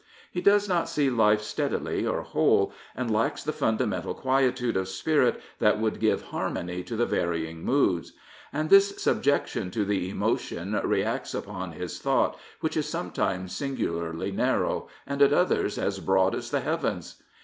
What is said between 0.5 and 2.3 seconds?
not see life steadily or